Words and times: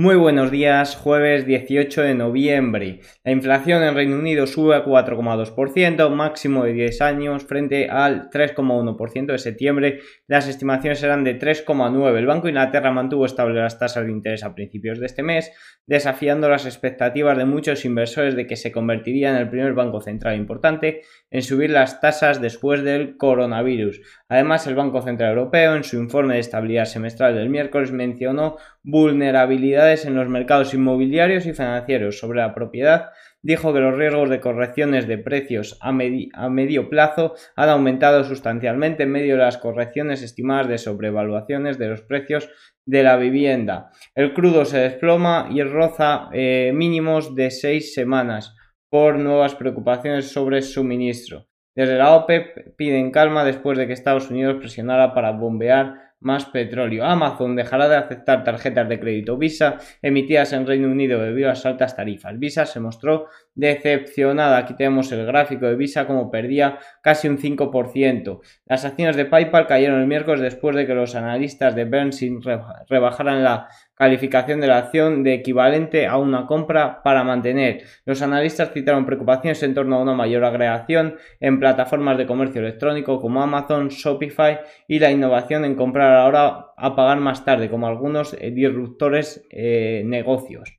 Muy 0.00 0.16
buenos 0.16 0.50
días, 0.50 0.96
jueves 0.96 1.44
18 1.44 2.00
de 2.00 2.14
noviembre. 2.14 3.00
La 3.22 3.32
inflación 3.32 3.82
en 3.82 3.94
Reino 3.94 4.16
Unido 4.16 4.46
sube 4.46 4.74
a 4.74 4.82
4,2%, 4.82 6.08
máximo 6.08 6.64
de 6.64 6.72
10 6.72 7.02
años, 7.02 7.44
frente 7.44 7.90
al 7.90 8.30
3,1% 8.30 9.26
de 9.26 9.36
septiembre. 9.36 10.00
Las 10.26 10.48
estimaciones 10.48 11.02
eran 11.02 11.22
de 11.22 11.38
3,9%. 11.38 12.16
El 12.16 12.24
Banco 12.24 12.44
de 12.44 12.52
Inglaterra 12.52 12.90
mantuvo 12.90 13.26
estables 13.26 13.58
las 13.58 13.78
tasas 13.78 14.06
de 14.06 14.12
interés 14.12 14.42
a 14.42 14.54
principios 14.54 15.00
de 15.00 15.04
este 15.04 15.22
mes, 15.22 15.52
desafiando 15.86 16.48
las 16.48 16.64
expectativas 16.64 17.36
de 17.36 17.44
muchos 17.44 17.84
inversores 17.84 18.34
de 18.36 18.46
que 18.46 18.56
se 18.56 18.72
convertiría 18.72 19.28
en 19.28 19.36
el 19.36 19.50
primer 19.50 19.74
banco 19.74 20.00
central 20.00 20.34
importante 20.34 21.02
en 21.30 21.42
subir 21.42 21.68
las 21.68 22.00
tasas 22.00 22.40
después 22.40 22.82
del 22.82 23.18
coronavirus. 23.18 24.00
Además, 24.30 24.66
el 24.66 24.76
Banco 24.76 25.02
Central 25.02 25.36
Europeo, 25.36 25.76
en 25.76 25.84
su 25.84 25.98
informe 25.98 26.34
de 26.34 26.40
estabilidad 26.40 26.86
semestral 26.86 27.34
del 27.34 27.50
miércoles, 27.50 27.92
mencionó 27.92 28.56
vulnerabilidades 28.82 29.89
en 29.90 30.14
los 30.14 30.28
mercados 30.28 30.72
inmobiliarios 30.72 31.46
y 31.46 31.52
financieros 31.52 32.18
sobre 32.18 32.40
la 32.40 32.54
propiedad, 32.54 33.10
dijo 33.42 33.72
que 33.72 33.80
los 33.80 33.96
riesgos 33.96 34.30
de 34.30 34.40
correcciones 34.40 35.06
de 35.08 35.18
precios 35.18 35.78
a, 35.80 35.92
medio 35.92 36.88
plazo 36.88 37.34
han 37.56 37.68
aumentado 37.68 38.24
sustancialmente 38.24 39.02
en 39.02 39.10
medio 39.10 39.36
de 39.36 39.42
las 39.42 39.58
correcciones 39.58 40.22
estimadas 40.22 40.68
de 40.68 40.78
sobrevaluaciones 40.78 41.78
de 41.78 41.88
los 41.88 42.02
precios 42.02 42.48
de 42.86 43.02
la 43.02 43.16
vivienda. 43.16 43.90
El 44.14 44.32
crudo 44.32 44.64
se 44.64 44.78
desploma 44.78 45.48
y 45.50 45.62
roza 45.62 46.28
eh, 46.32 46.72
mínimos 46.74 47.34
de 47.34 47.50
seis 47.50 47.94
semanas 47.94 48.54
por 48.88 49.18
nuevas 49.18 49.54
preocupaciones 49.54 50.30
sobre 50.30 50.62
suministro. 50.62 51.46
Desde 51.74 51.96
la 51.96 52.14
OPEP 52.14 52.76
piden 52.76 53.10
calma 53.10 53.44
después 53.44 53.78
de 53.78 53.86
que 53.86 53.92
Estados 53.92 54.30
Unidos 54.30 54.56
presionara 54.58 55.14
para 55.14 55.30
bombear 55.30 56.09
más 56.20 56.44
petróleo. 56.46 57.04
Amazon 57.04 57.56
dejará 57.56 57.88
de 57.88 57.96
aceptar 57.96 58.44
tarjetas 58.44 58.88
de 58.88 59.00
crédito 59.00 59.36
Visa 59.36 59.78
emitidas 60.02 60.52
en 60.52 60.66
Reino 60.66 60.88
Unido 60.88 61.20
debido 61.20 61.48
a 61.48 61.52
las 61.52 61.66
altas 61.66 61.96
tarifas. 61.96 62.38
Visa 62.38 62.66
se 62.66 62.80
mostró 62.80 63.26
decepcionada. 63.54 64.58
Aquí 64.58 64.74
tenemos 64.74 65.10
el 65.12 65.26
gráfico 65.26 65.66
de 65.66 65.76
Visa 65.76 66.06
como 66.06 66.30
perdía 66.30 66.78
casi 67.02 67.28
un 67.28 67.38
5%. 67.38 68.40
Las 68.66 68.84
acciones 68.84 69.16
de 69.16 69.24
PayPal 69.24 69.66
cayeron 69.66 70.00
el 70.00 70.06
miércoles 70.06 70.40
después 70.40 70.76
de 70.76 70.86
que 70.86 70.94
los 70.94 71.14
analistas 71.14 71.74
de 71.74 71.84
Bernstein 71.84 72.40
rebajaran 72.88 73.42
la 73.42 73.68
calificación 74.00 74.62
de 74.62 74.66
la 74.66 74.78
acción 74.78 75.22
de 75.22 75.34
equivalente 75.34 76.06
a 76.06 76.16
una 76.16 76.46
compra 76.46 77.02
para 77.02 77.22
mantener. 77.22 77.84
Los 78.06 78.22
analistas 78.22 78.72
citaron 78.72 79.04
preocupaciones 79.04 79.62
en 79.62 79.74
torno 79.74 79.96
a 79.96 80.02
una 80.02 80.14
mayor 80.14 80.42
agregación 80.42 81.16
en 81.38 81.60
plataformas 81.60 82.16
de 82.16 82.26
comercio 82.26 82.62
electrónico 82.62 83.20
como 83.20 83.42
Amazon, 83.42 83.88
Shopify 83.88 84.60
y 84.88 85.00
la 85.00 85.10
innovación 85.10 85.66
en 85.66 85.74
comprar 85.74 86.16
ahora 86.16 86.68
a 86.78 86.96
pagar 86.96 87.20
más 87.20 87.44
tarde, 87.44 87.68
como 87.68 87.88
algunos 87.88 88.34
eh, 88.40 88.50
disruptores 88.52 89.46
eh, 89.50 90.02
negocios. 90.06 90.78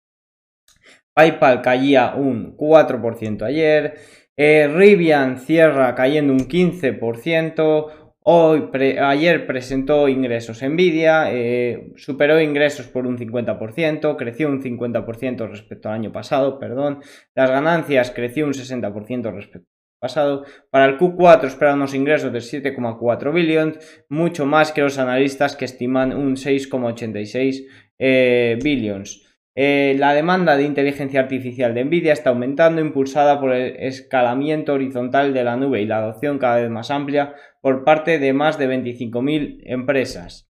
PayPal 1.13 1.61
caía 1.61 2.15
un 2.15 2.57
4% 2.57 3.43
ayer, 3.43 3.99
eh, 4.35 4.67
Rivian 4.67 5.37
cierra 5.37 5.93
cayendo 5.93 6.33
un 6.33 6.47
15%, 6.47 8.10
Hoy, 8.23 8.69
ayer 9.01 9.47
presentó 9.47 10.07
ingresos 10.07 10.61
Nvidia, 10.61 11.33
eh, 11.33 11.91
superó 11.95 12.39
ingresos 12.39 12.87
por 12.87 13.07
un 13.07 13.17
50%, 13.17 14.15
creció 14.15 14.47
un 14.47 14.61
50% 14.61 15.47
respecto 15.47 15.89
al 15.89 15.95
año 15.95 16.11
pasado, 16.11 16.59
perdón. 16.59 16.99
Las 17.33 17.49
ganancias 17.49 18.11
creció 18.11 18.45
un 18.45 18.53
60% 18.53 19.33
respecto 19.33 19.67
al 19.67 19.99
pasado. 19.99 20.45
Para 20.69 20.85
el 20.85 20.99
Q4 20.99 21.45
esperan 21.45 21.77
unos 21.77 21.95
ingresos 21.95 22.31
de 22.31 22.41
7,4 22.41 23.33
billones, 23.33 24.05
mucho 24.07 24.45
más 24.45 24.71
que 24.71 24.81
los 24.81 24.99
analistas 24.99 25.55
que 25.55 25.65
estiman 25.65 26.15
un 26.15 26.35
6,86 26.35 27.65
eh, 27.97 28.59
billions. 28.63 29.30
Eh, 29.53 29.95
la 29.97 30.13
demanda 30.13 30.55
de 30.55 30.63
inteligencia 30.63 31.19
artificial 31.19 31.73
de 31.73 31.83
Nvidia 31.83 32.13
está 32.13 32.29
aumentando, 32.29 32.79
impulsada 32.79 33.39
por 33.39 33.53
el 33.53 33.75
escalamiento 33.77 34.73
horizontal 34.73 35.33
de 35.33 35.43
la 35.43 35.57
nube 35.57 35.81
y 35.81 35.85
la 35.85 35.97
adopción 35.97 36.39
cada 36.39 36.57
vez 36.57 36.69
más 36.69 36.89
amplia 36.89 37.35
por 37.59 37.83
parte 37.83 38.17
de 38.17 38.31
más 38.31 38.57
de 38.57 38.69
25.000 38.69 39.63
empresas. 39.65 40.49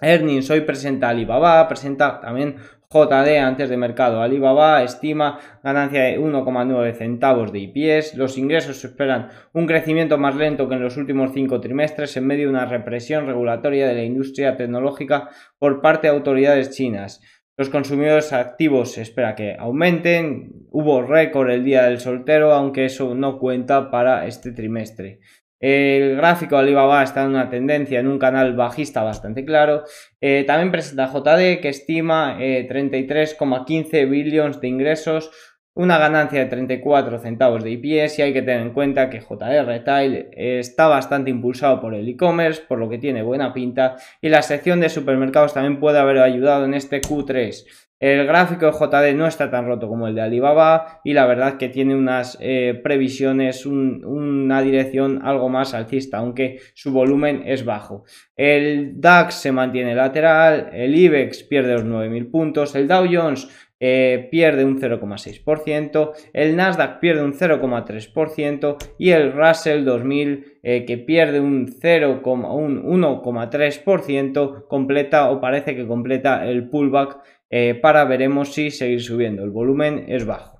Earnings 0.00 0.50
hoy 0.50 0.62
presenta 0.62 1.08
Alibaba, 1.08 1.66
presenta 1.68 2.20
también 2.20 2.56
JD 2.90 3.38
antes 3.38 3.68
de 3.68 3.76
mercado. 3.76 4.22
Alibaba 4.22 4.82
estima 4.82 5.38
ganancia 5.62 6.04
de 6.04 6.18
1,9 6.18 6.94
centavos 6.94 7.52
de 7.52 7.58
IPS. 7.58 8.14
Los 8.14 8.38
ingresos 8.38 8.82
esperan 8.84 9.28
un 9.52 9.66
crecimiento 9.66 10.16
más 10.16 10.36
lento 10.36 10.68
que 10.68 10.76
en 10.76 10.82
los 10.82 10.96
últimos 10.96 11.32
cinco 11.34 11.60
trimestres 11.60 12.16
en 12.16 12.26
medio 12.26 12.44
de 12.44 12.54
una 12.54 12.64
represión 12.64 13.26
regulatoria 13.26 13.88
de 13.88 13.94
la 13.94 14.04
industria 14.04 14.56
tecnológica 14.56 15.28
por 15.58 15.82
parte 15.82 16.06
de 16.06 16.14
autoridades 16.14 16.70
chinas. 16.70 17.20
Los 17.58 17.70
consumidores 17.70 18.32
activos 18.32 18.92
se 18.92 19.02
espera 19.02 19.34
que 19.34 19.56
aumenten. 19.58 20.68
Hubo 20.70 21.02
récord 21.02 21.50
el 21.50 21.64
día 21.64 21.82
del 21.86 21.98
soltero, 21.98 22.52
aunque 22.52 22.84
eso 22.84 23.16
no 23.16 23.40
cuenta 23.40 23.90
para 23.90 24.28
este 24.28 24.52
trimestre. 24.52 25.18
El 25.58 26.14
gráfico 26.14 26.54
de 26.54 26.62
Alibaba 26.62 27.02
está 27.02 27.24
en 27.24 27.30
una 27.30 27.50
tendencia, 27.50 27.98
en 27.98 28.06
un 28.06 28.20
canal 28.20 28.54
bajista 28.54 29.02
bastante 29.02 29.44
claro. 29.44 29.82
Eh, 30.20 30.44
también 30.46 30.70
presenta 30.70 31.12
JD 31.12 31.60
que 31.60 31.70
estima 31.70 32.38
33,15 32.38 33.88
eh, 33.92 34.04
billones 34.06 34.60
de 34.60 34.68
ingresos, 34.68 35.32
una 35.78 35.96
ganancia 35.96 36.40
de 36.40 36.46
34 36.46 37.20
centavos 37.20 37.62
de 37.62 37.70
IPS 37.70 38.18
y 38.18 38.22
hay 38.22 38.32
que 38.32 38.42
tener 38.42 38.62
en 38.62 38.72
cuenta 38.72 39.08
que 39.08 39.20
JR 39.20 39.64
Retail 39.64 40.26
está 40.32 40.88
bastante 40.88 41.30
impulsado 41.30 41.80
por 41.80 41.94
el 41.94 42.08
e-commerce, 42.08 42.62
por 42.66 42.80
lo 42.80 42.88
que 42.88 42.98
tiene 42.98 43.22
buena 43.22 43.52
pinta 43.52 43.94
y 44.20 44.28
la 44.28 44.42
sección 44.42 44.80
de 44.80 44.88
supermercados 44.88 45.54
también 45.54 45.78
puede 45.78 46.00
haber 46.00 46.18
ayudado 46.18 46.64
en 46.64 46.74
este 46.74 47.00
Q3. 47.00 47.64
El 48.00 48.26
gráfico 48.26 48.66
de 48.66 48.72
JD 48.72 49.16
no 49.16 49.26
está 49.26 49.50
tan 49.50 49.66
roto 49.66 49.88
como 49.88 50.06
el 50.06 50.14
de 50.14 50.22
Alibaba 50.22 51.00
y 51.02 51.14
la 51.14 51.26
verdad 51.26 51.56
que 51.58 51.68
tiene 51.68 51.96
unas 51.96 52.38
eh, 52.40 52.80
previsiones, 52.80 53.66
una 53.66 54.62
dirección 54.62 55.20
algo 55.24 55.48
más 55.48 55.74
alcista, 55.74 56.18
aunque 56.18 56.60
su 56.74 56.92
volumen 56.92 57.42
es 57.44 57.64
bajo. 57.64 58.04
El 58.36 59.00
DAX 59.00 59.34
se 59.34 59.50
mantiene 59.50 59.96
lateral, 59.96 60.70
el 60.72 60.94
IBEX 60.94 61.42
pierde 61.42 61.72
los 61.72 61.84
9.000 61.84 62.30
puntos, 62.30 62.76
el 62.76 62.86
Dow 62.86 63.04
Jones 63.10 63.48
eh, 63.80 64.28
pierde 64.30 64.64
un 64.64 64.80
0,6%, 64.80 66.12
el 66.32 66.56
Nasdaq 66.56 66.98
pierde 66.98 67.22
un 67.22 67.32
0,3% 67.32 68.76
y 68.98 69.10
el 69.10 69.32
Russell 69.32 69.84
2000 69.84 70.58
eh, 70.62 70.84
que 70.84 70.98
pierde 70.98 71.38
un 71.40 71.68
1,3% 71.68 74.66
completa 74.66 75.30
o 75.30 75.40
parece 75.40 75.76
que 75.76 75.86
completa 75.86 76.44
el 76.46 76.68
pullback 76.68 77.20
eh, 77.50 77.78
para 77.80 78.04
veremos 78.04 78.52
si 78.52 78.70
seguir 78.70 79.00
subiendo. 79.00 79.42
El 79.44 79.50
volumen 79.50 80.04
es 80.08 80.26
bajo. 80.26 80.58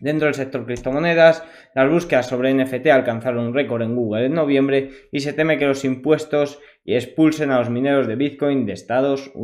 Dentro 0.00 0.26
del 0.26 0.34
sector 0.34 0.66
criptomonedas, 0.66 1.44
las 1.76 1.88
búsquedas 1.88 2.28
sobre 2.28 2.52
NFT 2.52 2.88
alcanzaron 2.88 3.46
un 3.46 3.54
récord 3.54 3.82
en 3.82 3.94
Google 3.94 4.26
en 4.26 4.34
noviembre 4.34 4.90
y 5.12 5.20
se 5.20 5.32
teme 5.32 5.58
que 5.58 5.66
los 5.66 5.84
impuestos 5.84 6.58
expulsen 6.84 7.52
a 7.52 7.58
los 7.58 7.70
mineros 7.70 8.08
de 8.08 8.16
Bitcoin 8.16 8.66
de 8.66 8.72
Estados 8.72 9.30
Unidos. 9.34 9.42